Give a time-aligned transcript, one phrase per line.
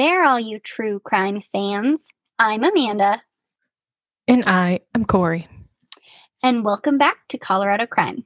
[0.00, 2.08] There, all you true crime fans.
[2.38, 3.20] I'm Amanda,
[4.26, 5.46] And I am Corey.
[6.42, 8.24] and welcome back to Colorado Crime.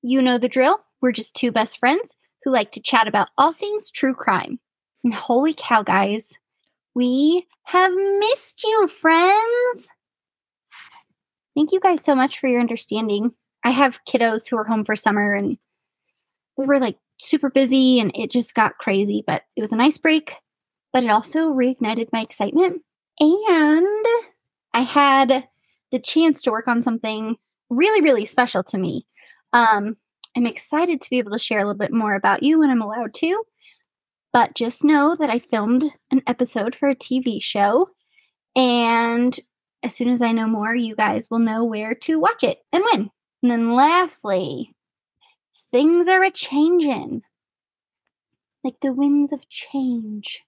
[0.00, 0.78] You know the drill.
[1.00, 2.14] We're just two best friends
[2.44, 4.60] who like to chat about all things true crime.
[5.02, 6.38] And holy cow, guys,
[6.94, 9.88] we have missed you, friends.
[11.52, 13.32] Thank you guys so much for your understanding.
[13.64, 15.58] I have kiddos who are home for summer and
[16.56, 19.98] we were like super busy and it just got crazy, but it was a nice
[19.98, 20.36] break.
[20.92, 22.82] But it also reignited my excitement.
[23.20, 24.06] And
[24.72, 25.48] I had
[25.90, 27.36] the chance to work on something
[27.70, 29.06] really, really special to me.
[29.52, 29.96] Um,
[30.36, 32.82] I'm excited to be able to share a little bit more about you when I'm
[32.82, 33.42] allowed to.
[34.32, 37.90] But just know that I filmed an episode for a TV show.
[38.54, 39.38] And
[39.82, 42.84] as soon as I know more, you guys will know where to watch it and
[42.84, 43.10] when.
[43.42, 44.74] And then lastly,
[45.70, 47.22] things are a changing.
[48.62, 50.44] Like the winds of change.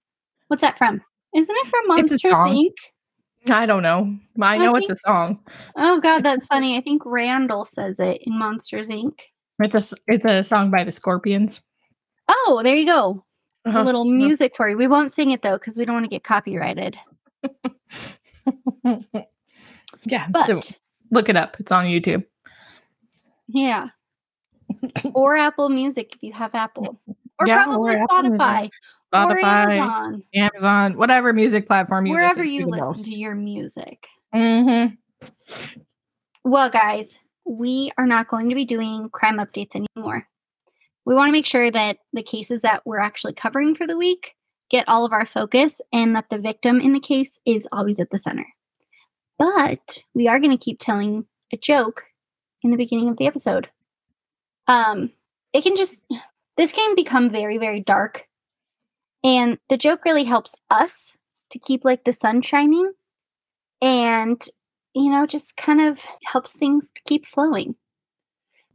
[0.51, 1.01] What's that from?
[1.33, 2.23] Isn't it from Monsters.
[2.25, 2.73] Inc?
[3.49, 4.17] I don't know.
[4.43, 5.39] I I know it's a song.
[5.77, 6.77] Oh god, that's funny.
[6.77, 9.13] I think Randall says it in Monsters Inc.
[9.61, 11.61] It's a, it's a song by the Scorpions.
[12.29, 13.25] Oh, there you go.
[13.65, 13.83] A Uh-huh.
[13.85, 14.77] little music for you.
[14.77, 16.97] We won't sing it though because we don't want to get copyrighted.
[20.05, 20.27] yeah.
[20.31, 20.61] But so
[21.11, 21.57] look it up.
[21.61, 22.25] It's on YouTube.
[23.49, 23.89] yeah,
[25.15, 27.01] or Apple Music if you have Apple,
[27.39, 28.71] or Yeah, probably or Spotify,
[29.13, 33.05] Spotify, Amazon, Amazon, whatever music platform you wherever listen you to listen most.
[33.07, 34.07] to your music.
[34.35, 34.95] Mm-hmm.
[36.45, 40.27] Well, guys, we are not going to be doing crime updates anymore.
[41.05, 44.35] We want to make sure that the cases that we're actually covering for the week
[44.71, 48.11] get all of our focus and that the victim in the case is always at
[48.11, 48.47] the center.
[49.39, 52.05] But we are going to keep telling a joke
[52.63, 53.69] in the beginning of the episode.
[54.69, 55.11] Um,
[55.53, 56.01] it can just,
[56.57, 58.27] this can become very, very dark.
[59.23, 61.17] And the joke really helps us
[61.51, 62.93] to keep like the sun shining
[63.83, 64.43] and
[64.95, 67.75] you know, just kind of helps things to keep flowing.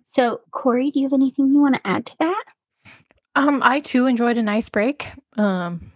[0.04, 2.44] So, Corey, do you have anything you want to add to that?
[3.36, 5.08] Um, I too enjoyed a nice break.
[5.36, 5.92] Um,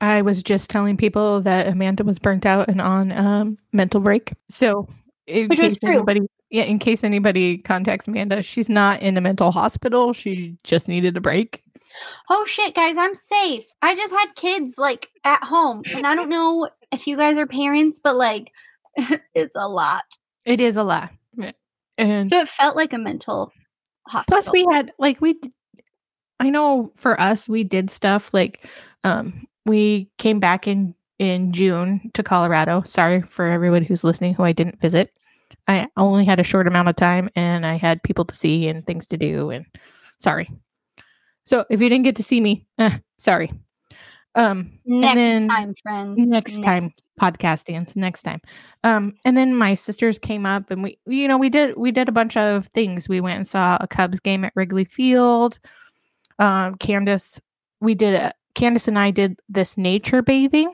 [0.00, 4.32] I was just telling people that Amanda was burnt out and on um mental break.
[4.48, 4.86] So,
[5.26, 5.94] in Which case true.
[5.94, 6.20] anybody,
[6.50, 10.12] yeah, in case anybody contacts Amanda, she's not in a mental hospital.
[10.12, 11.63] She just needed a break.
[12.30, 13.64] Oh shit, guys, I'm safe.
[13.82, 17.46] I just had kids like at home, and I don't know if you guys are
[17.46, 18.50] parents, but like,
[19.34, 20.04] it's a lot.
[20.44, 21.10] It is a lot,
[21.98, 23.52] and So it felt like a mental
[24.08, 24.36] hospital.
[24.42, 25.38] plus we had like we.
[26.40, 28.68] I know for us, we did stuff like,
[29.04, 32.82] um, we came back in in June to Colorado.
[32.86, 35.12] Sorry for everyone who's listening who I didn't visit.
[35.68, 38.86] I only had a short amount of time and I had people to see and
[38.86, 39.64] things to do and
[40.18, 40.50] sorry.
[41.44, 43.52] So if you didn't get to see me, eh, sorry.
[44.36, 46.16] Um next then- time, friend.
[46.16, 46.90] next time
[47.20, 48.40] podcasting next time.
[48.82, 52.08] Um and then my sisters came up and we you know we did we did
[52.08, 53.08] a bunch of things.
[53.08, 55.58] We went and saw a Cubs game at Wrigley Field.
[56.40, 57.40] Um Candace
[57.80, 60.72] we did a Candace and I did this nature bathing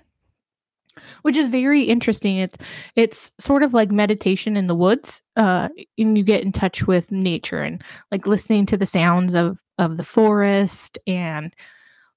[1.22, 2.38] which is very interesting.
[2.38, 2.56] It's
[2.96, 5.22] it's sort of like meditation in the woods.
[5.36, 9.58] Uh, and you get in touch with nature and like listening to the sounds of
[9.80, 11.54] of the forest and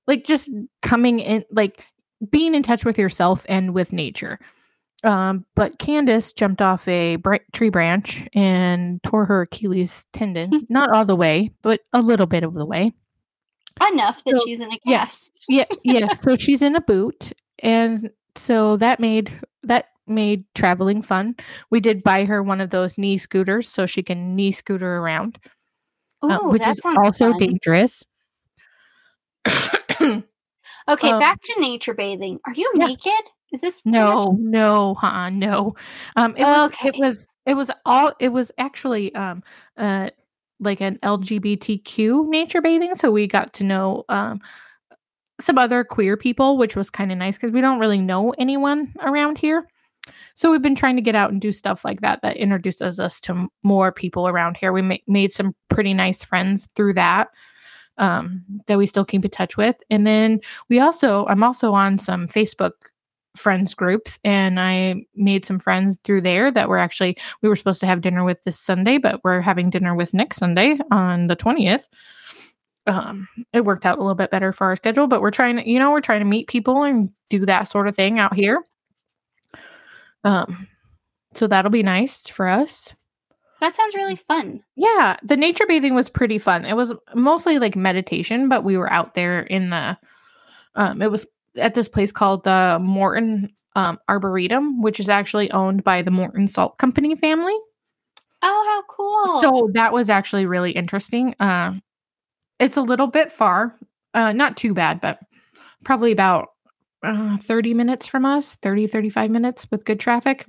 [0.06, 0.50] like just
[0.82, 1.88] coming in, like
[2.30, 4.38] being in touch with yourself and with nature.
[5.04, 10.94] Um, but Candace jumped off a br- tree branch and tore her Achilles tendon, not
[10.94, 12.94] all the way, but a little bit of the way
[13.92, 15.08] enough that So, she's in a yeah.
[15.50, 19.32] yeah yeah so she's in a boot and so that made
[19.64, 21.36] that made traveling fun
[21.72, 25.40] we did buy her one of those knee scooters so she can knee scooter around
[26.24, 27.38] uh, Ooh, which is also fun.
[27.40, 28.04] dangerous
[30.92, 32.40] Okay, um, back to nature bathing.
[32.46, 32.88] Are you yeah.
[32.88, 33.32] naked?
[33.54, 35.76] Is this too much- no no huh no
[36.16, 39.44] um it was it was it was all it was actually um
[39.78, 40.10] uh
[40.60, 44.42] like an lgbtq nature bathing so we got to know um
[45.40, 48.92] some other queer people which was kind of nice because we don't really know anyone
[49.02, 49.68] around here
[50.36, 53.20] so we've been trying to get out and do stuff like that that introduces us
[53.22, 57.30] to more people around here we ma- made some pretty nice friends through that
[57.98, 60.40] um that we still keep in touch with and then
[60.70, 62.72] we also i'm also on some facebook
[63.36, 67.80] friends groups and I made some friends through there that were actually we were supposed
[67.82, 71.36] to have dinner with this Sunday, but we're having dinner with next Sunday on the
[71.36, 71.88] 20th.
[72.86, 75.70] Um it worked out a little bit better for our schedule, but we're trying to,
[75.70, 78.64] you know, we're trying to meet people and do that sort of thing out here.
[80.24, 80.68] Um
[81.34, 82.94] so that'll be nice for us.
[83.60, 84.60] That sounds really fun.
[84.76, 86.66] Yeah, the nature bathing was pretty fun.
[86.66, 89.98] It was mostly like meditation, but we were out there in the
[90.76, 91.26] um it was
[91.58, 96.48] at this place called the Morton um, Arboretum, which is actually owned by the Morton
[96.48, 97.56] Salt Company family.
[98.42, 99.42] Oh, how cool.
[99.42, 101.36] So that was actually really interesting.
[101.40, 101.74] Uh,
[102.60, 103.78] it's a little bit far,
[104.14, 105.20] uh, not too bad, but
[105.84, 106.50] probably about
[107.04, 110.46] uh, 30 minutes from us, 30, 35 minutes with good traffic.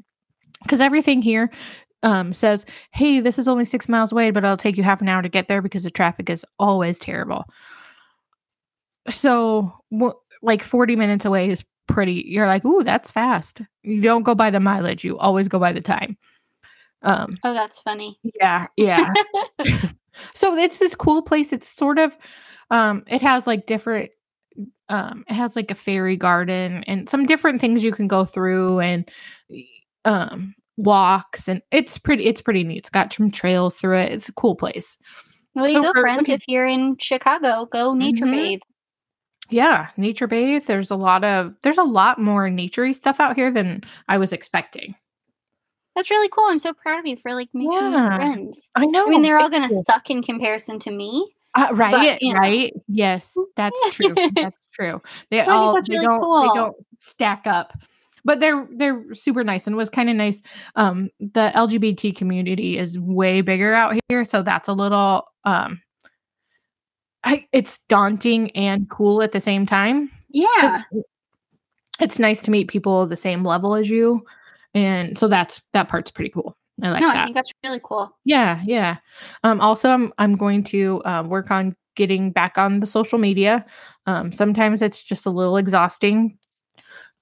[0.62, 1.50] Because everything here
[2.02, 5.08] um, says, hey, this is only six miles away, but it'll take you half an
[5.08, 7.44] hour to get there because the traffic is always terrible.
[9.08, 13.62] So, w- like 40 minutes away is pretty, you're like, ooh, that's fast.
[13.82, 16.16] You don't go by the mileage, you always go by the time.
[17.02, 18.18] Um, oh, that's funny.
[18.40, 19.12] yeah, yeah.
[20.34, 21.52] so it's this cool place.
[21.52, 22.16] It's sort of,
[22.70, 24.10] um, it has like different,
[24.88, 28.80] um, it has like a fairy garden and some different things you can go through
[28.80, 29.10] and,
[30.04, 32.78] um, walks and it's pretty, it's pretty neat.
[32.78, 34.12] It's got some trails through it.
[34.12, 34.98] It's a cool place.
[35.54, 36.22] well, you so go, friends.
[36.22, 36.32] okay.
[36.34, 38.32] If you're in Chicago, go nature Mhm.
[38.32, 38.60] bathe.
[39.50, 40.64] Yeah, nature bathe.
[40.64, 44.32] There's a lot of there's a lot more naturey stuff out here than I was
[44.32, 44.94] expecting.
[45.94, 46.46] That's really cool.
[46.48, 48.16] I'm so proud of you for like making Yeah.
[48.16, 48.68] friends.
[48.74, 49.06] I know.
[49.06, 51.36] I mean, they're all going to suck in comparison to me.
[51.54, 52.32] Uh, right, know.
[52.32, 52.72] right.
[52.88, 54.14] Yes, that's true.
[54.34, 55.00] that's true.
[55.30, 56.40] They all they really don't cool.
[56.42, 57.78] they don't stack up.
[58.24, 60.42] But they're they're super nice and it was kind of nice.
[60.76, 65.80] Um the LGBT community is way bigger out here, so that's a little um
[67.22, 70.10] I, it's daunting and cool at the same time.
[70.28, 70.82] Yeah.
[72.00, 74.24] It's nice to meet people the same level as you.
[74.74, 76.56] And so that's that part's pretty cool.
[76.82, 77.16] I like no, that.
[77.16, 78.16] I think that's really cool.
[78.24, 78.96] Yeah, yeah.
[79.44, 83.64] Um, also, I'm I'm going to uh, work on getting back on the social media.
[84.06, 86.38] Um, sometimes it's just a little exhausting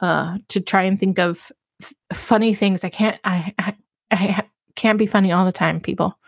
[0.00, 1.52] uh, to try and think of
[1.82, 2.82] f- funny things.
[2.84, 3.20] I can't.
[3.25, 3.76] I, I
[4.10, 4.43] I
[4.75, 6.19] can't be funny all the time, people.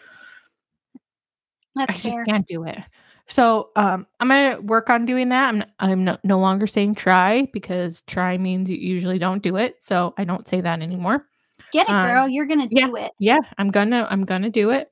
[1.74, 2.24] That's I just fair.
[2.24, 2.78] can't do it.
[3.26, 5.48] So um, I'm gonna work on doing that.
[5.48, 9.82] I'm I'm no, no longer saying try because try means you usually don't do it.
[9.82, 11.26] So I don't say that anymore.
[11.74, 12.28] Get it, um, girl.
[12.28, 12.86] You're going to yeah.
[12.86, 13.12] do it.
[13.18, 14.90] yeah i'm gonna i'm gonna do it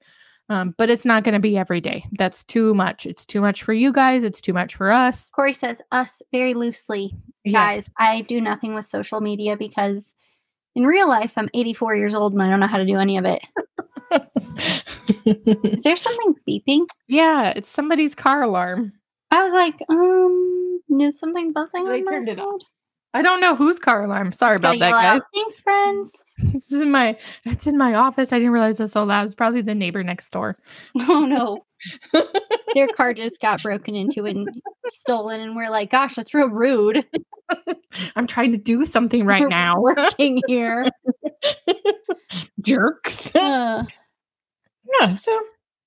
[0.51, 3.73] um, but it's not gonna be every day that's too much it's too much for
[3.73, 7.15] you guys it's too much for us Corey says us very loosely.
[7.45, 7.55] Yes.
[7.55, 10.13] Guys, I do nothing with social media because
[10.75, 13.17] in real life, I'm 84 years old and I don't know how to do any
[13.19, 13.41] of it.
[15.73, 16.87] Is there something beeping?
[17.09, 18.93] yeah it's somebody's car alarm
[19.31, 22.47] I was like, um, is something buzzing They on my turned it phone?
[22.55, 22.63] off.
[23.15, 26.23] I don't know whose car alarm sorry about that guys out, Thanks, friends.
[26.53, 29.35] this is in my it's in my office i didn't realize it's so loud it's
[29.35, 30.57] probably the neighbor next door
[30.97, 31.65] Oh no.
[32.75, 34.49] Their car just got broken into and
[34.87, 37.05] stolen, and we're like, gosh, that's real rude.
[38.17, 40.87] i'm trying to do something right We're now working here.
[42.61, 43.83] jerks Uh,
[45.01, 45.39] yeah so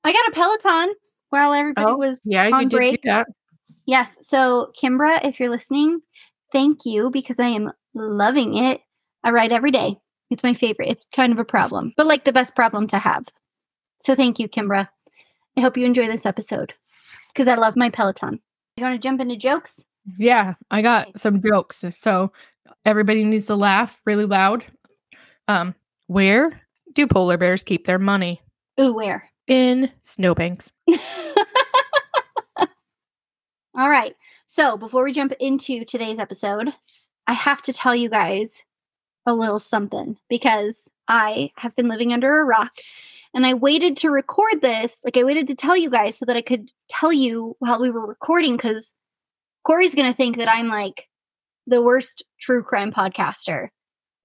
[0.03, 0.93] I got a Peloton
[1.29, 3.03] while everybody Oh, was yeah on break.
[3.87, 4.17] Yes.
[4.21, 5.99] So, Kimbra, if you're listening,
[6.55, 8.79] thank you because I am loving it.
[9.25, 9.97] I ride every day.
[10.31, 10.87] It's my favorite.
[10.87, 13.25] It's kind of a problem, but like the best problem to have.
[13.99, 14.87] So, thank you, Kimbra.
[15.57, 16.73] I hope you enjoy this episode
[17.33, 18.39] because I love my Peloton.
[18.77, 19.85] You want to jump into jokes?
[20.17, 21.83] Yeah, I got some jokes.
[21.91, 22.31] So
[22.85, 24.65] everybody needs to laugh really loud.
[25.47, 25.75] Um,
[26.07, 26.61] where
[26.93, 28.41] do polar bears keep their money?
[28.79, 29.29] Ooh, where?
[29.47, 30.71] In snowbanks.
[32.57, 34.15] All right.
[34.57, 36.69] So, before we jump into today's episode,
[37.27, 38.63] I have to tell you guys
[39.25, 42.71] a little something because I have been living under a rock
[43.33, 45.01] and I waited to record this.
[45.03, 47.91] Like, I waited to tell you guys so that I could tell you while we
[47.91, 48.93] were recording because
[49.65, 51.09] Corey's going to think that I'm like
[51.67, 53.67] the worst true crime podcaster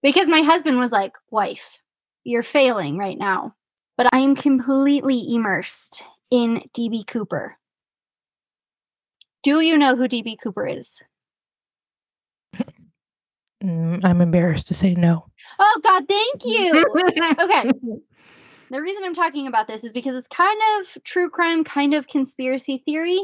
[0.01, 1.79] because my husband was like, Wife,
[2.23, 3.57] you're failing right now.
[3.97, 7.57] But I am completely immersed in DB Cooper.
[9.43, 11.01] Do you know who DB Cooper is?
[13.63, 15.27] Mm, I'm embarrassed to say no.
[15.59, 16.85] Oh, God, thank you.
[17.39, 17.73] okay.
[18.71, 22.07] The reason I'm talking about this is because it's kind of true crime, kind of
[22.07, 23.19] conspiracy theory.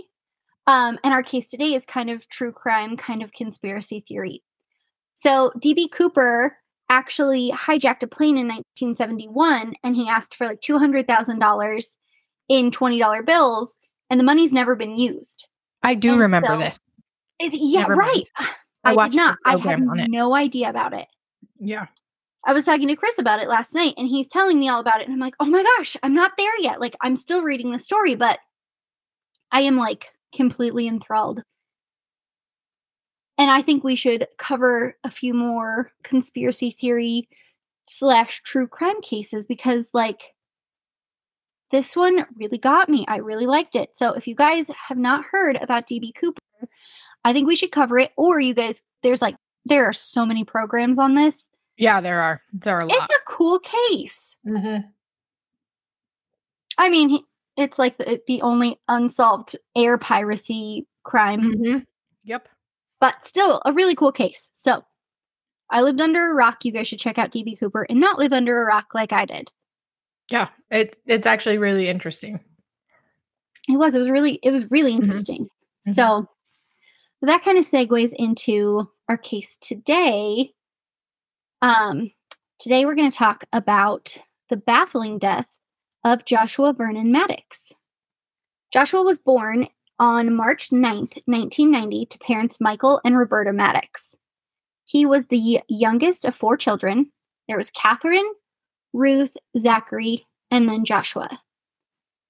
[0.66, 4.42] Um, and our case today is kind of true crime, kind of conspiracy theory.
[5.14, 6.58] So, DB Cooper
[6.88, 11.96] actually hijacked a plane in 1971 and he asked for like $200,000
[12.48, 13.76] in $20 bills,
[14.10, 15.46] and the money's never been used.
[15.86, 16.78] I do And remember so- this.
[17.38, 18.08] It- yeah, Never mind.
[18.08, 18.24] right.
[18.84, 19.38] I I, watched did not.
[19.44, 20.10] I had program on it.
[20.10, 21.06] no idea about it.
[21.58, 21.86] Yeah.
[22.44, 25.00] I was talking to Chris about it last night and he's telling me all about
[25.00, 25.04] it.
[25.06, 26.80] And I'm like, oh my gosh, I'm not there yet.
[26.80, 28.38] Like, I'm still reading the story, but
[29.50, 31.42] I am like completely enthralled.
[33.38, 37.28] And I think we should cover a few more conspiracy theory
[37.88, 40.32] slash true crime cases because, like,
[41.70, 43.04] this one really got me.
[43.08, 43.96] I really liked it.
[43.96, 46.40] So, if you guys have not heard about DB Cooper,
[47.24, 48.12] I think we should cover it.
[48.16, 51.46] Or you guys, there's like, there are so many programs on this.
[51.76, 52.40] Yeah, there are.
[52.52, 52.96] There are a lot.
[53.02, 54.36] It's a cool case.
[54.46, 54.86] mm-hmm.
[56.78, 57.24] I mean, he-
[57.56, 61.78] it's like the, the only unsolved air piracy crime, Mm-hmm.
[62.24, 62.48] Yep.
[63.00, 64.50] but still a really cool case.
[64.52, 64.84] So
[65.70, 66.64] I lived under a rock.
[66.64, 69.24] You guys should check out DB Cooper and not live under a rock like I
[69.24, 69.50] did.
[70.30, 70.48] Yeah.
[70.70, 72.40] It it's actually really interesting.
[73.68, 73.94] It was.
[73.94, 74.34] It was really.
[74.42, 75.02] It was really Mhm.
[75.02, 75.48] interesting.
[75.88, 75.94] Mhm.
[75.94, 76.28] So
[77.22, 80.52] that kind of segues into our case today.
[81.62, 82.10] Um,
[82.58, 84.18] today we're going to talk about
[84.50, 85.58] the baffling death
[86.04, 87.72] of Joshua Vernon Maddux.
[88.72, 89.68] Joshua was born
[89.98, 94.14] on March 9th, 1990, to parents Michael and Roberta Maddux.
[94.84, 97.10] He was the youngest of four children.
[97.48, 98.30] There was Catherine,
[98.96, 101.40] Ruth, Zachary, and then Joshua.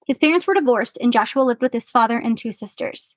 [0.05, 3.15] His parents were divorced, and Joshua lived with his father and two sisters.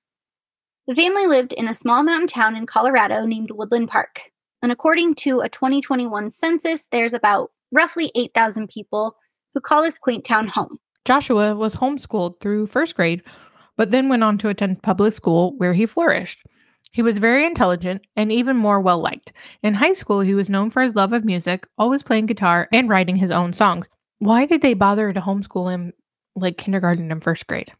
[0.87, 4.23] The family lived in a small mountain town in Colorado named Woodland Park.
[4.62, 9.16] And according to a 2021 census, there's about roughly 8,000 people
[9.52, 10.78] who call this quaint town home.
[11.04, 13.23] Joshua was homeschooled through first grade,
[13.76, 16.45] but then went on to attend public school where he flourished.
[16.93, 19.33] He was very intelligent and even more well liked.
[19.63, 22.89] In high school, he was known for his love of music, always playing guitar and
[22.89, 23.89] writing his own songs.
[24.19, 25.93] Why did they bother to homeschool him
[26.35, 27.73] like kindergarten and first grade?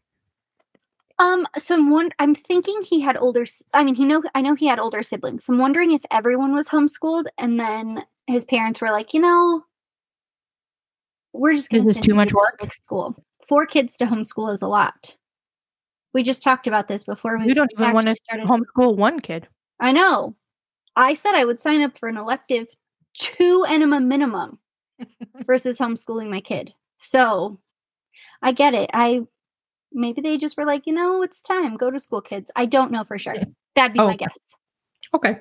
[1.19, 3.45] Um, so I'm won- I'm thinking he had older.
[3.73, 5.45] I mean, he know I know he had older siblings.
[5.45, 9.63] So I'm wondering if everyone was homeschooled, and then his parents were like, you know,
[11.33, 12.59] we're just going this too much work?
[12.73, 13.23] School.
[13.47, 15.15] Four kids to homeschool is a lot.
[16.13, 17.45] We just talked about this before we.
[17.45, 18.47] You don't even want to started.
[18.47, 19.47] homeschool one kid.
[19.79, 20.35] I know.
[20.95, 22.67] I said I would sign up for an elective
[23.13, 24.59] two enema minimum
[25.45, 26.73] versus homeschooling my kid.
[26.97, 27.59] So
[28.41, 28.89] I get it.
[28.93, 29.21] I
[29.93, 31.77] maybe they just were like, you know, it's time.
[31.77, 32.51] Go to school, kids.
[32.55, 33.35] I don't know for sure.
[33.75, 34.07] That'd be Oh.
[34.07, 34.37] my guess.
[35.13, 35.37] Okay.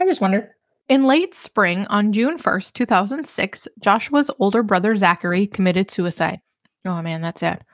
[0.00, 0.50] I just wondered.
[0.88, 6.40] In late spring, on June 1st, 2006, Joshua's older brother Zachary committed suicide.
[6.84, 7.64] Oh man, that's sad.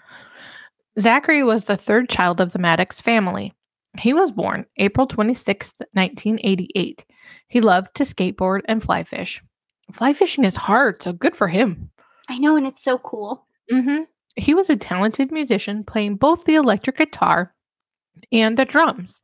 [0.98, 3.52] Zachary was the third child of the Maddux family.
[3.98, 7.04] He was born April 26th, 1988.
[7.48, 9.42] He loved to skateboard and fly fish.
[9.92, 11.90] Fly fishing is hard, so good for him.
[12.28, 13.46] I know, and it's so cool.
[13.70, 14.00] hmm
[14.36, 17.54] He was a talented musician, playing both the electric guitar
[18.32, 19.22] and the drums.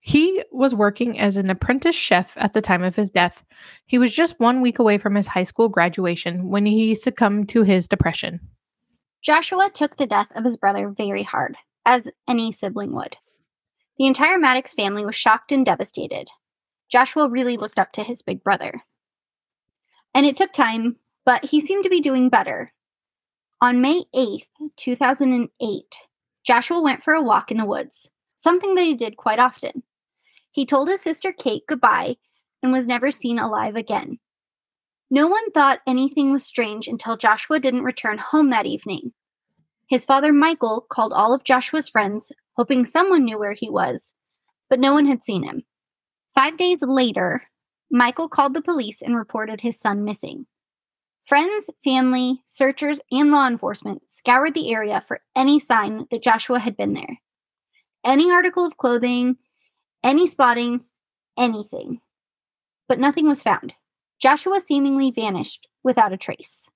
[0.00, 3.42] He was working as an apprentice chef at the time of his death.
[3.86, 7.62] He was just one week away from his high school graduation when he succumbed to
[7.62, 8.40] his depression.
[9.24, 13.16] Joshua took the death of his brother very hard, as any sibling would.
[13.96, 16.28] The entire Maddux family was shocked and devastated.
[16.90, 18.82] Joshua really looked up to his big brother.
[20.14, 22.74] And it took time, but he seemed to be doing better.
[23.62, 25.96] On May 8th, 2008,
[26.44, 29.84] Joshua went for a walk in the woods, something that he did quite often.
[30.52, 32.16] He told his sister Kate goodbye
[32.62, 34.18] and was never seen alive again.
[35.10, 39.12] No one thought anything was strange until Joshua didn't return home that evening.
[39.88, 44.12] His father, Michael, called all of Joshua's friends, hoping someone knew where he was,
[44.70, 45.62] but no one had seen him.
[46.34, 47.44] Five days later,
[47.90, 50.46] Michael called the police and reported his son missing.
[51.22, 56.76] Friends, family, searchers, and law enforcement scoured the area for any sign that Joshua had
[56.76, 57.20] been there.
[58.04, 59.36] Any article of clothing,
[60.02, 60.84] any spotting,
[61.38, 62.00] anything.
[62.88, 63.74] But nothing was found.
[64.24, 66.66] Joshua seemingly vanished without a trace.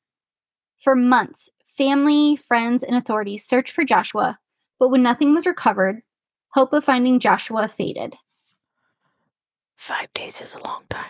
[0.84, 4.38] For months, family, friends, and authorities searched for Joshua,
[4.78, 6.02] but when nothing was recovered,
[6.50, 8.16] hope of finding Joshua faded.
[9.78, 11.08] Five days is a long time.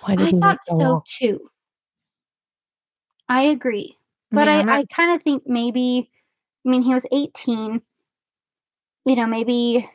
[0.00, 1.02] Why I thought so so long?
[1.06, 1.48] too.
[3.28, 3.96] I agree.
[4.32, 6.10] But Yeah, I, I'm not- I kind of think maybe,
[6.66, 7.80] I mean, he was 18.
[9.04, 9.88] You know, maybe,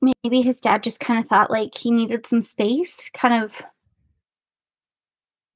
[0.00, 3.62] maybe his dad just kind of thought like he needed some space, kind of,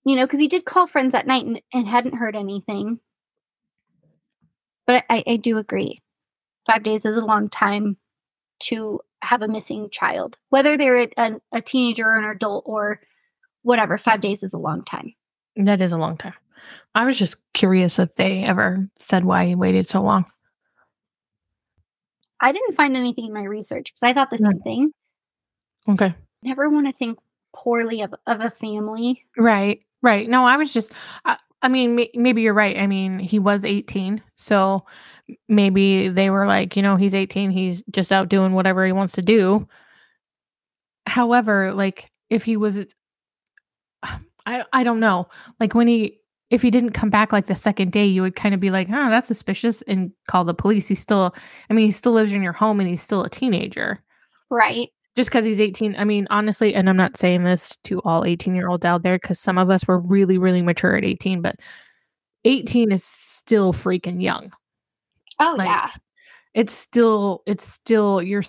[0.04, 3.00] you know, because he did call friends at night and, and hadn't heard anything.
[4.86, 6.02] But I, I do agree.
[6.66, 7.96] Five days is a long time
[8.60, 13.00] to have a missing child, whether they're a, a, teenager or an adult or
[13.62, 13.98] whatever.
[13.98, 15.14] Five days is a long time.
[15.56, 16.34] That is a long time.
[16.94, 20.26] I was just curious if they ever said why he waited so long.
[22.44, 24.50] I didn't find anything in my research because I thought the Yeah.
[24.50, 24.92] same thing.
[25.88, 26.14] Okay.
[26.42, 27.18] Never want to think
[27.54, 29.24] poorly of, of a family.
[29.38, 29.82] Right.
[30.02, 30.28] Right.
[30.28, 30.92] No, I was just,
[31.24, 32.76] I, I mean, may, maybe you're right.
[32.76, 34.22] I mean, he was 18.
[34.36, 34.84] So
[35.48, 37.50] maybe they were like, you know, he's 18.
[37.50, 39.66] He's just out doing whatever he wants to do.
[41.06, 42.84] However, like if he was,
[44.46, 45.28] I, I don't know.
[45.58, 46.20] Like when he,
[46.50, 48.88] if he didn't come back like the second day, you would kind of be like,
[48.90, 50.88] oh, that's suspicious and call the police.
[50.88, 51.34] He's still,
[51.70, 54.02] I mean, he still lives in your home and he's still a teenager.
[54.50, 54.90] Right.
[55.16, 55.96] Just because he's 18.
[55.96, 59.16] I mean, honestly, and I'm not saying this to all 18 year olds out there
[59.16, 61.56] because some of us were really, really mature at 18, but
[62.44, 64.52] 18 is still freaking young.
[65.40, 65.88] Oh, like, yeah.
[66.52, 68.44] It's still, it's still, you're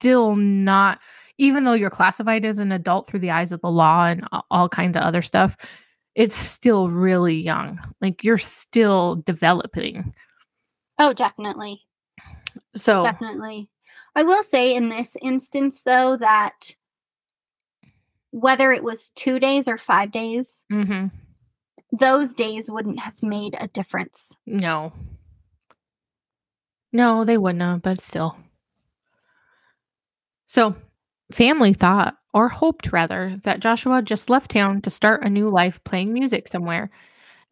[0.00, 1.00] still not,
[1.38, 4.68] even though you're classified as an adult through the eyes of the law and all
[4.68, 5.56] kinds of other stuff,
[6.14, 7.80] it's still really young.
[8.00, 10.14] Like you're still developing.
[10.98, 11.82] Oh, definitely.
[12.76, 13.68] So definitely.
[14.14, 16.74] I will say in this instance though that
[18.30, 21.06] whether it was two days or five days, mm-hmm.
[21.92, 24.36] those days wouldn't have made a difference.
[24.44, 24.92] No.
[26.92, 28.36] No, they wouldn't have, but still.
[30.46, 30.74] So,
[31.32, 35.82] family thought or hoped rather, that Joshua just left town to start a new life
[35.84, 36.90] playing music somewhere,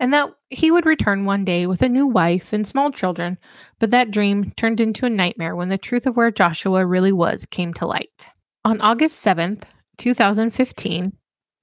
[0.00, 3.38] and that he would return one day with a new wife and small children.
[3.78, 7.46] But that dream turned into a nightmare when the truth of where Joshua really was
[7.46, 8.28] came to light.
[8.64, 9.62] On August 7th,
[9.98, 11.12] 2015,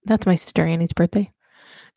[0.05, 1.29] that's my sister Annie's birthday,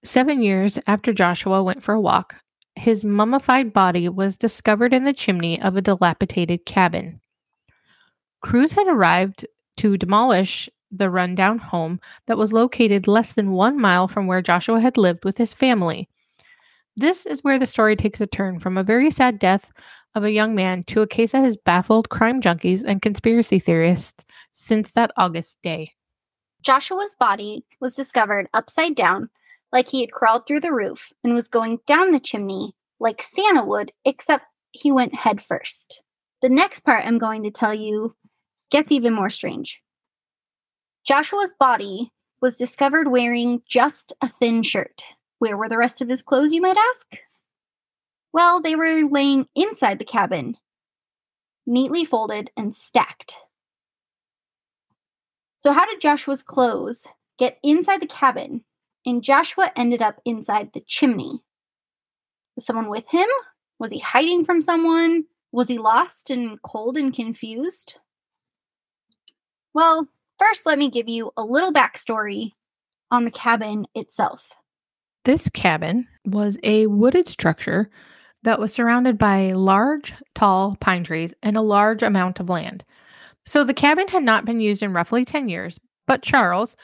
[0.04, 2.34] seven years after Joshua went for a walk,
[2.74, 7.20] his mummified body was discovered in the chimney of a dilapidated cabin.
[8.40, 9.46] Crews had arrived
[9.78, 14.80] to demolish the rundown home that was located less than one mile from where Joshua
[14.80, 16.08] had lived with his family.
[16.96, 19.72] This is where the story takes a turn from a very sad death
[20.14, 24.26] of a young man to a case that has baffled crime junkies and conspiracy theorists
[24.52, 25.92] since that August day.
[26.62, 29.30] Joshua's body was discovered upside down,
[29.72, 33.64] like he had crawled through the roof and was going down the chimney like Santa
[33.64, 36.02] would, except he went head first.
[36.40, 38.14] The next part I'm going to tell you
[38.72, 39.82] gets even more strange.
[41.06, 45.04] Joshua's body was discovered wearing just a thin shirt.
[45.38, 47.18] Where were the rest of his clothes, you might ask?
[48.32, 50.56] Well, they were laying inside the cabin,
[51.66, 53.36] neatly folded and stacked.
[55.58, 57.06] So, how did Joshua's clothes
[57.38, 58.64] get inside the cabin
[59.04, 61.42] and Joshua ended up inside the chimney?
[62.56, 63.28] Was someone with him?
[63.78, 65.24] Was he hiding from someone?
[65.52, 67.96] Was he lost and cold and confused?
[69.74, 70.08] Well,
[70.42, 72.50] First, let me give you a little backstory
[73.12, 74.50] on the cabin itself.
[75.24, 77.90] This cabin was a wooded structure
[78.42, 82.84] that was surrounded by large, tall pine trees and a large amount of land.
[83.46, 86.76] So the cabin had not been used in roughly 10 years, but Charles,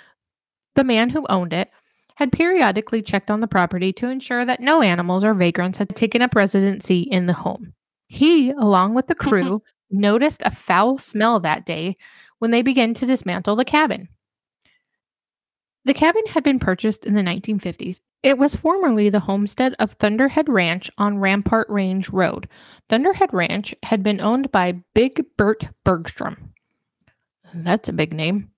[0.76, 1.68] the man who owned it,
[2.14, 6.22] had periodically checked on the property to ensure that no animals or vagrants had taken
[6.22, 7.72] up residency in the home.
[8.06, 11.96] He, along with the crew, noticed a foul smell that day
[12.38, 14.08] when they began to dismantle the cabin.
[15.84, 18.00] The cabin had been purchased in the 1950s.
[18.22, 22.48] It was formerly the homestead of Thunderhead Ranch on Rampart Range Road.
[22.88, 26.52] Thunderhead Ranch had been owned by Big Bert Bergstrom.
[27.54, 28.50] That's a big name.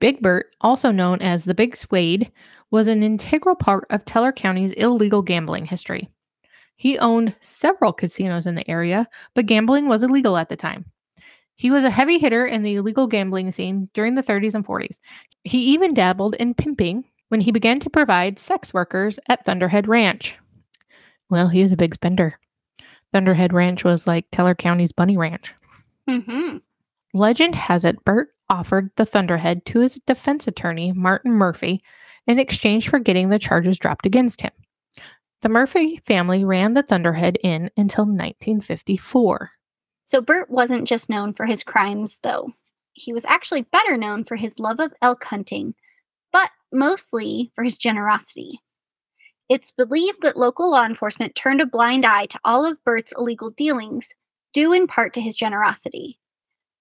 [0.00, 2.30] Big Bert, also known as the Big Swede,
[2.70, 6.08] was an integral part of Teller County's illegal gambling history.
[6.76, 10.86] He owned several casinos in the area, but gambling was illegal at the time.
[11.56, 15.00] He was a heavy hitter in the illegal gambling scene during the 30s and 40s.
[15.44, 20.36] He even dabbled in pimping when he began to provide sex workers at Thunderhead Ranch.
[21.30, 22.38] Well, he was a big spender.
[23.12, 25.54] Thunderhead Ranch was like Teller County's bunny ranch.
[26.08, 26.58] Mm-hmm.
[27.14, 31.82] Legend has it Bert offered the Thunderhead to his defense attorney, Martin Murphy,
[32.26, 34.52] in exchange for getting the charges dropped against him.
[35.42, 39.50] The Murphy family ran the Thunderhead Inn until 1954.
[40.06, 42.52] So Bert wasn't just known for his crimes, though.
[42.92, 45.74] He was actually better known for his love of elk hunting,
[46.32, 48.60] but mostly for his generosity.
[49.48, 53.50] It's believed that local law enforcement turned a blind eye to all of Bert's illegal
[53.50, 54.14] dealings,
[54.52, 56.20] due in part to his generosity.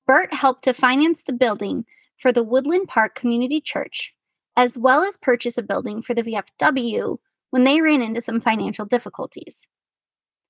[0.05, 1.85] Bert helped to finance the building
[2.17, 4.13] for the Woodland Park Community Church,
[4.55, 7.17] as well as purchase a building for the VFW
[7.49, 9.67] when they ran into some financial difficulties.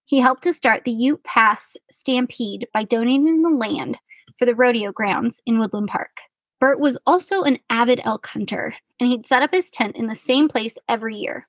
[0.05, 3.97] He helped to start the Ute Pass Stampede by donating the land
[4.37, 6.21] for the rodeo grounds in Woodland Park.
[6.59, 10.15] Bert was also an avid elk hunter, and he'd set up his tent in the
[10.15, 11.47] same place every year.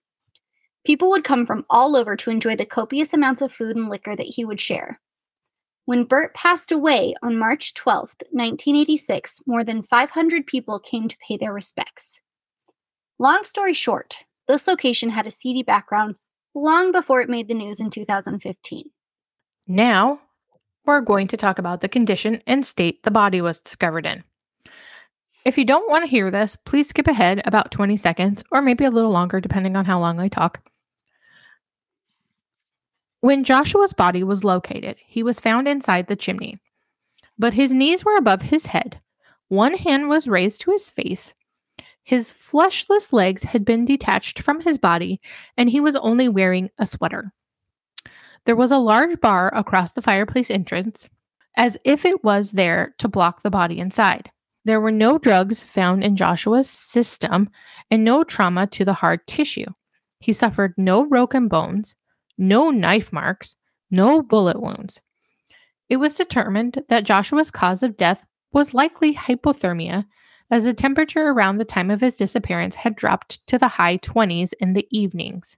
[0.87, 4.16] People would come from all over to enjoy the copious amounts of food and liquor
[4.16, 5.01] that he would share.
[5.85, 11.37] When Bert passed away on March 12, 1986, more than 500 people came to pay
[11.37, 12.21] their respects.
[13.19, 16.16] Long story short, this location had a seedy background
[16.57, 18.90] long before it made the news in 2015.
[19.69, 20.21] Now,
[20.87, 24.25] we're going to talk about the condition and state the body was discovered in.
[25.45, 28.85] If you don't want to hear this, please skip ahead about 20 seconds or maybe
[28.85, 30.61] a little longer, depending on how long I talk.
[33.21, 36.59] When Joshua's body was located, he was found inside the chimney.
[37.38, 39.01] But his knees were above his head.
[39.49, 41.35] One hand was raised to his face.
[42.07, 45.21] His fleshless legs had been detached from his body,
[45.57, 47.33] and he was only wearing a sweater.
[48.45, 51.11] There was a large bar across the fireplace entrance,
[51.57, 54.31] as if it was there to block the body inside.
[54.64, 57.51] There were no drugs found in Joshua's system
[57.90, 59.66] and no trauma to the hard tissue.
[60.21, 61.97] He suffered no broken bones,
[62.38, 63.57] no knife marks,
[63.90, 65.01] no bullet wounds.
[65.88, 70.05] It was determined that Joshua's cause of death was likely hypothermia,
[70.51, 74.53] as the temperature around the time of his disappearance had dropped to the high 20s
[74.61, 75.57] in the evenings.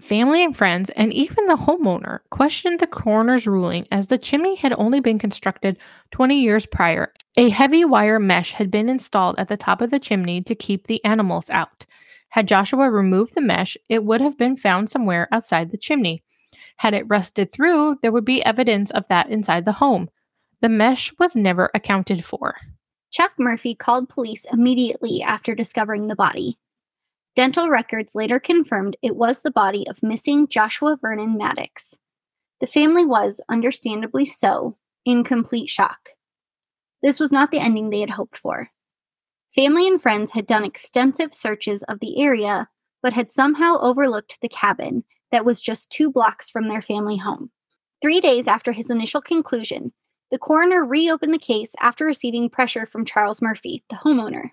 [0.00, 4.74] Family and friends, and even the homeowner, questioned the coroner's ruling as the chimney had
[4.76, 5.78] only been constructed
[6.10, 7.12] 20 years prior.
[7.36, 10.86] A heavy wire mesh had been installed at the top of the chimney to keep
[10.86, 11.86] the animals out.
[12.30, 16.24] Had Joshua removed the mesh, it would have been found somewhere outside the chimney.
[16.78, 20.08] Had it rusted through, there would be evidence of that inside the home.
[20.62, 22.56] The mesh was never accounted for.
[23.12, 26.58] Chuck Murphy called police immediately after discovering the body.
[27.36, 31.98] Dental records later confirmed it was the body of missing Joshua Vernon Maddux.
[32.60, 36.10] The family was, understandably so, in complete shock.
[37.02, 38.70] This was not the ending they had hoped for.
[39.54, 42.68] Family and friends had done extensive searches of the area,
[43.02, 47.50] but had somehow overlooked the cabin that was just two blocks from their family home.
[48.00, 49.92] Three days after his initial conclusion,
[50.32, 54.48] the coroner reopened the case after receiving pressure from Charles Murphy, the homeowner.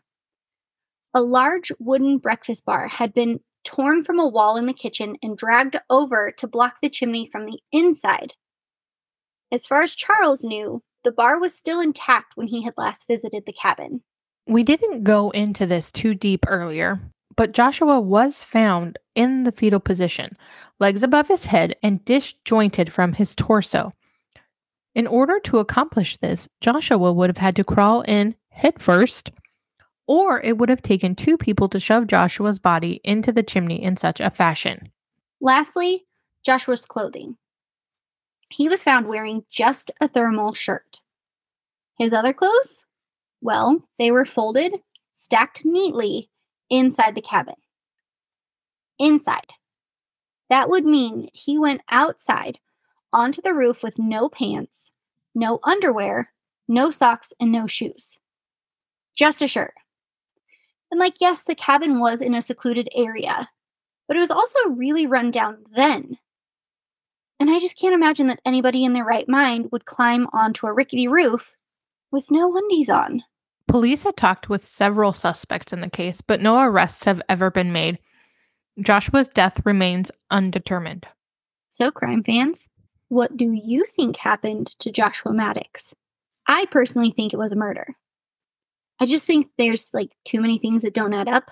[1.13, 5.37] A large wooden breakfast bar had been torn from a wall in the kitchen and
[5.37, 8.33] dragged over to block the chimney from the inside.
[9.53, 13.45] As far as Charles knew, the bar was still intact when he had last visited
[13.45, 14.01] the cabin.
[14.47, 16.99] We didn't go into this too deep earlier,
[17.37, 20.35] but Joshua was found in the fetal position,
[20.81, 23.93] legs above his head and disjointed from his torso.
[24.95, 29.32] In order to accomplish this, Joshua would have had to crawl in headfirst
[30.10, 33.95] or it would have taken two people to shove Joshua's body into the chimney in
[33.95, 34.91] such a fashion.
[35.39, 36.08] Lastly,
[36.43, 37.38] Joshua's clothing.
[38.49, 41.02] He was found wearing just a thermal shirt.
[41.99, 42.88] His other clothes?
[43.39, 44.80] Well, they were folded,
[45.13, 46.32] stacked neatly
[46.71, 47.54] inside the cabin.
[48.97, 49.54] Inside.
[50.49, 52.58] That would mean that he went outside
[53.13, 54.91] onto the roof with no pants,
[55.35, 56.31] no underwear,
[56.67, 58.17] no socks, and no shoes.
[59.15, 59.73] Just a shirt.
[60.91, 63.49] And, like, yes, the cabin was in a secluded area,
[64.07, 66.17] but it was also really run down then.
[67.39, 70.73] And I just can't imagine that anybody in their right mind would climb onto a
[70.73, 71.55] rickety roof
[72.11, 73.23] with no undies on.
[73.67, 77.71] Police had talked with several suspects in the case, but no arrests have ever been
[77.71, 77.99] made.
[78.79, 81.05] Joshua's death remains undetermined.
[81.69, 82.67] So, crime fans,
[83.09, 85.93] what do you think happened to Joshua Maddux?
[86.47, 87.95] I personally think it was a murder.
[88.99, 91.51] I just think there's like too many things that don't add up.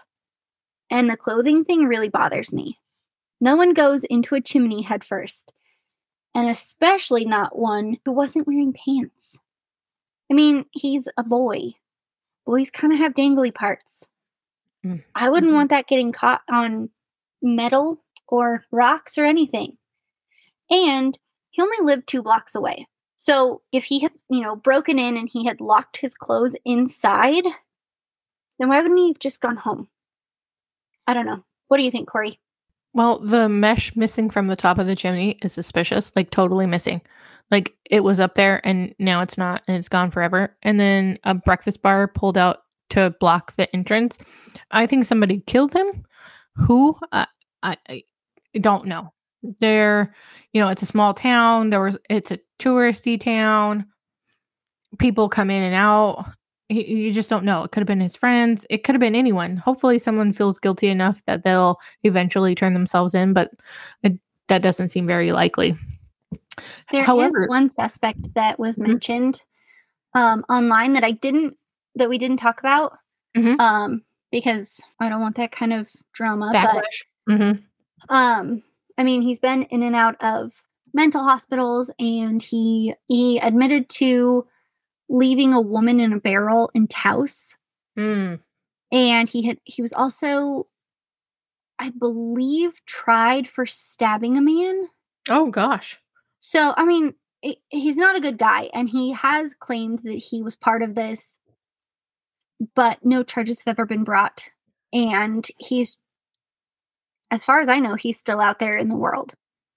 [0.89, 2.79] And the clothing thing really bothers me.
[3.39, 5.53] No one goes into a chimney head first,
[6.33, 9.39] and especially not one who wasn't wearing pants.
[10.31, 11.73] I mean, he's a boy.
[12.45, 14.07] Boys kind of have dangly parts.
[14.85, 15.03] Mm.
[15.13, 15.57] I wouldn't mm-hmm.
[15.57, 16.89] want that getting caught on
[17.41, 19.77] metal or rocks or anything.
[20.69, 21.17] And
[21.57, 22.87] he only lived two blocks away.
[23.17, 27.45] So if he had, you know, broken in and he had locked his clothes inside,
[28.59, 29.87] then why wouldn't he have just gone home?
[31.07, 31.43] I don't know.
[31.67, 32.39] What do you think, Corey?
[32.93, 37.01] Well, the mesh missing from the top of the chimney is suspicious, like totally missing.
[37.49, 40.55] Like it was up there and now it's not and it's gone forever.
[40.61, 42.59] And then a breakfast bar pulled out
[42.91, 44.19] to block the entrance.
[44.69, 46.05] I think somebody killed him.
[46.53, 46.95] Who?
[47.11, 47.25] Uh,
[47.63, 48.03] I, I
[48.59, 49.11] don't know
[49.59, 50.11] there
[50.53, 53.85] you know it's a small town there was it's a touristy town
[54.97, 56.25] people come in and out
[56.69, 59.57] you just don't know it could have been his friends it could have been anyone
[59.57, 63.51] hopefully someone feels guilty enough that they'll eventually turn themselves in but
[64.03, 65.77] it, that doesn't seem very likely
[66.91, 68.91] There However, is one suspect that was mm-hmm.
[68.91, 69.41] mentioned
[70.13, 71.55] um, online that i didn't
[71.95, 72.97] that we didn't talk about
[73.35, 73.59] mm-hmm.
[73.61, 77.03] um, because i don't want that kind of drama Backlash.
[77.25, 78.13] but mm-hmm.
[78.13, 78.63] um
[78.97, 84.47] I mean, he's been in and out of mental hospitals and he he admitted to
[85.09, 87.55] leaving a woman in a barrel in Taos.
[87.97, 88.39] Mm.
[88.91, 90.67] And he had he was also
[91.79, 94.87] I believe tried for stabbing a man.
[95.29, 95.97] Oh gosh.
[96.39, 100.41] So, I mean, it, he's not a good guy and he has claimed that he
[100.41, 101.37] was part of this
[102.75, 104.49] but no charges have ever been brought
[104.91, 105.97] and he's
[107.31, 109.33] as far as I know, he's still out there in the world.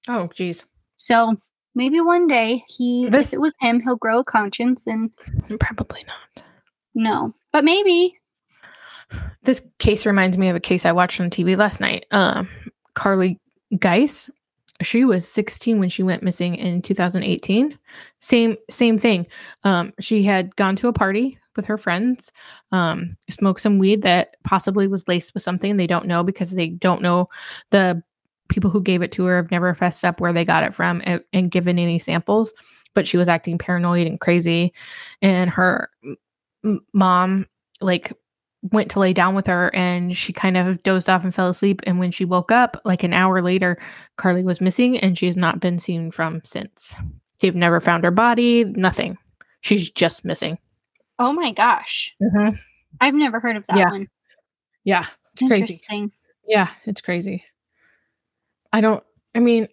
[0.08, 0.64] Oh, geez.
[0.96, 1.36] So
[1.74, 5.10] maybe one day he, This- if it was him, he'll grow a conscience and
[5.58, 6.44] Probably not.
[6.94, 8.16] no, but maybe.
[9.42, 12.06] This case reminds me of a case I watched on TV last night.
[12.12, 12.48] Um,
[12.94, 13.38] Carly
[13.78, 14.30] Geis.
[14.82, 17.76] She was 16 when she went missing in 2018.
[18.20, 19.26] Same same thing.
[19.64, 22.30] Um, she had gone to a party with her friends,
[22.72, 26.68] um, smoked some weed that possibly was laced with something they don't know because they
[26.68, 27.28] don't know
[27.70, 28.02] the
[28.48, 31.00] people who gave it to her have never fessed up where they got it from
[31.04, 32.52] and, and given any samples.
[32.94, 34.72] But she was acting paranoid and crazy,
[35.22, 35.88] and her
[36.64, 37.46] m- mom
[37.80, 38.12] like
[38.62, 41.80] went to lay down with her and she kind of dozed off and fell asleep.
[41.86, 43.78] And when she woke up like an hour later
[44.16, 46.94] carly was missing and she has not been seen from since.
[47.40, 49.16] They've never found her body nothing.
[49.62, 50.58] She's just missing
[51.20, 52.16] Oh my gosh.
[52.20, 52.56] mm-hmm.
[53.00, 53.90] I've never heard of that Yeah.
[53.90, 54.08] one.
[54.84, 55.74] yeah it's crazy
[56.48, 57.44] yeah it's crazy
[58.72, 59.04] i don't
[59.34, 59.68] i mean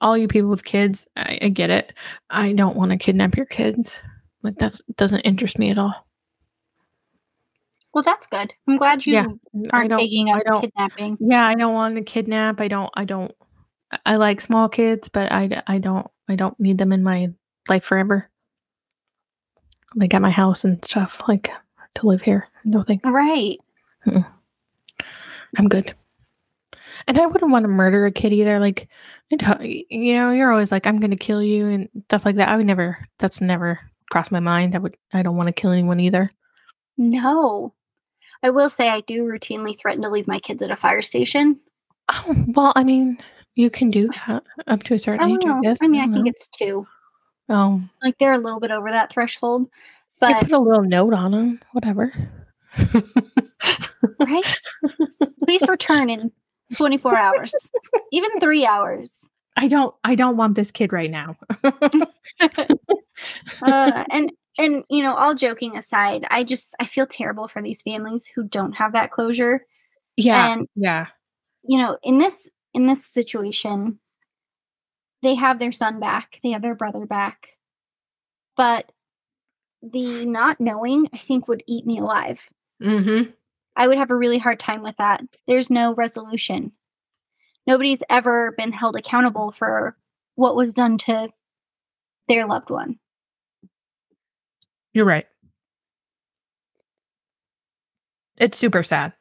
[0.00, 1.94] all you people with kids i, I get it
[2.30, 4.02] i don't want to kidnap your kids
[4.42, 5.94] like that doesn't interest me at all
[7.94, 8.52] Well, that's good.
[8.68, 9.26] I'm glad you Yeah,
[9.72, 11.16] aren't taking up kidnapping.
[11.20, 13.32] yeah i don't want to kidnap i don't i don't
[13.90, 17.28] I- i like small kids but I, I don't i don't need them in my
[17.68, 18.28] life forever
[19.94, 21.50] like at my house and stuff like
[21.94, 23.58] to live here no thank Right.
[25.58, 25.94] i'm good
[27.06, 28.88] and i wouldn't want to murder a kid either like
[29.30, 32.66] you know you're always like i'm gonna kill you and stuff like that i would
[32.66, 33.78] never that's never
[34.10, 36.30] crossed my mind i would i don't want to kill anyone either
[36.96, 37.74] No.
[38.44, 41.60] I will say I do routinely threaten to leave my kids at a fire station.
[42.10, 43.18] oh well i mean
[43.54, 46.00] you can do that up to a certain age don't i oh, guess I mean,
[46.00, 46.30] I don't think know.
[46.30, 46.86] it's two.
[47.52, 49.68] Oh Like they're a little bit over that threshold.
[50.20, 52.12] But put a little note on them whatever
[54.18, 54.58] right?
[55.44, 56.32] Please return in
[56.76, 57.54] 24 hours.
[58.12, 59.28] Even 3 hours.
[59.56, 61.36] I don't I don't want this kid right now.
[63.62, 67.82] Uh, and and you know, all joking aside, I just I feel terrible for these
[67.82, 69.66] families who don't have that closure.
[70.16, 70.52] yeah.
[70.52, 71.06] And yeah.
[71.62, 73.98] you know, in this in this situation,
[75.22, 77.48] they have their son back, they have their brother back.
[78.56, 78.90] But
[79.82, 82.48] the not knowing, I think, would eat me alive.
[82.82, 83.30] Mm-hmm.
[83.74, 85.22] I would have a really hard time with that.
[85.46, 86.72] There's no resolution.
[87.66, 89.96] Nobody's ever been held accountable for
[90.34, 91.28] what was done to
[92.28, 92.98] their loved one.
[94.92, 95.26] You're right.
[98.36, 99.12] It's super sad.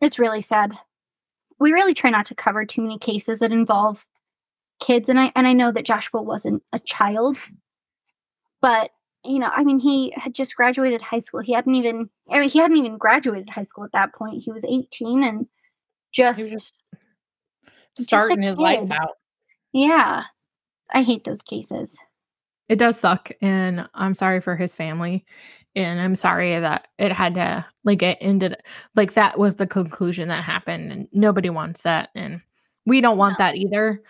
[0.00, 0.76] It's really sad.
[1.58, 4.04] We really try not to cover too many cases that involve
[4.80, 7.38] kids and I and I know that Joshua wasn't a child.
[8.60, 8.90] But,
[9.24, 11.40] you know, I mean he had just graduated high school.
[11.40, 14.42] He hadn't even I mean he hadn't even graduated high school at that point.
[14.42, 15.46] He was 18 and
[16.12, 16.78] just, was just
[17.96, 19.12] just Starting his life out.
[19.72, 20.24] Yeah.
[20.92, 21.96] I hate those cases.
[22.68, 23.30] It does suck.
[23.40, 25.24] And I'm sorry for his family.
[25.74, 28.56] And I'm sorry that it had to like it ended
[28.94, 30.92] like that was the conclusion that happened.
[30.92, 32.10] And nobody wants that.
[32.14, 32.40] And
[32.86, 33.44] we don't want No.
[33.44, 34.02] that either.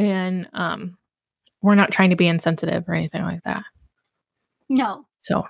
[0.00, 0.96] And um
[1.62, 3.62] we're not trying to be insensitive or anything like that.
[4.70, 5.04] No.
[5.18, 5.46] So,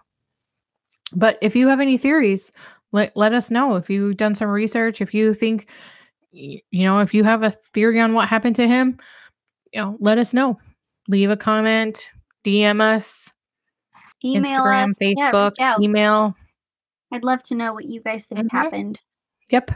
[1.12, 2.52] but if you have any theories,
[2.92, 3.76] let let us know.
[3.76, 5.70] If you've done some research, if you think,
[6.32, 8.98] you know, if you have a theory on what happened to him,
[9.72, 10.58] you know, let us know.
[11.08, 12.10] Leave a comment,
[12.44, 13.32] DM us,
[14.24, 14.96] Email Instagram, us.
[15.00, 15.80] Facebook, out.
[15.82, 16.34] email.
[17.12, 18.52] I'd love to know what you guys think Mhm.
[18.52, 19.00] happened.
[19.50, 19.70] Yep.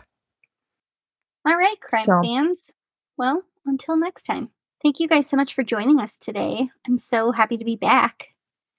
[1.46, 2.72] All right, crime So- fans.
[3.16, 4.50] Well, until next time.
[4.84, 6.68] Thank you guys so much for joining us today.
[6.86, 8.34] I'm so happy to be back.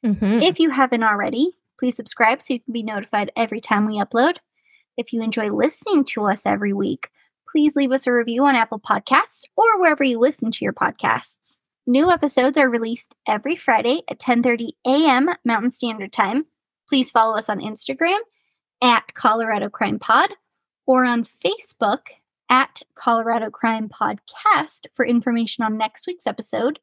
[0.05, 0.43] Mhm.
[0.43, 4.37] If you haven't already, please subscribe so you can be notified every time we upload.
[4.95, 7.09] If you enjoy listening to us every week,
[7.51, 11.57] please leave us a review on Apple Podcasts or wherever you listen to your podcasts.
[11.87, 15.29] New episodes are released every Friday at 10:30 a.m.
[15.43, 16.45] Mountain Standard Time.
[16.87, 18.19] Please follow us on Instagram
[18.79, 20.29] at Colorado Crime Pod
[20.85, 22.09] or on Facebook
[22.49, 26.79] at Colorado Crime Podcast for information on next week's episode,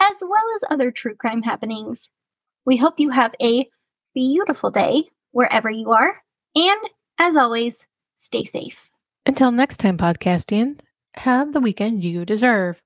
[0.00, 2.08] as well as other true crime happenings.
[2.64, 3.68] We hope you have a
[4.14, 6.22] beautiful day wherever you are.
[6.54, 6.80] And
[7.18, 8.88] as always, stay safe.
[9.26, 10.80] Until next time, podcasting,
[11.14, 12.82] have the weekend you deserve.